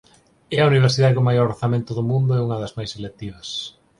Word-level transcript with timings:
É 0.55 0.57
a 0.59 0.69
universidade 0.71 1.15
con 1.17 1.27
maior 1.29 1.45
orzamento 1.53 1.91
do 1.97 2.07
mundo 2.11 2.31
e 2.33 2.43
unha 2.45 2.61
das 2.61 2.75
máis 2.77 2.89
selectivas. 2.95 3.49